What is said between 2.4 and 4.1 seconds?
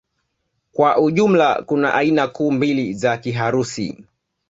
mbili za Kiharusi